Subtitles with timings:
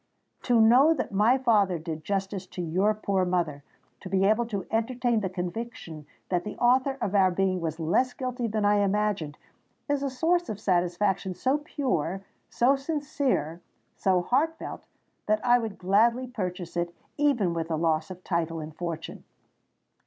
[0.45, 5.19] To know that my father did justice to your poor mother—to be able to entertain
[5.19, 10.09] the conviction that the author of our being was less guilty than I imagined—is a
[10.09, 14.87] source of satisfaction so pure—so sincere—so heart felt,
[15.27, 19.23] that I would gladly purchase it even with the loss of title and of fortune!"